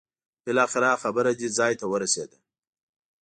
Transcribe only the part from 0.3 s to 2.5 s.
بالاخره خبره دې ځای ورسېده.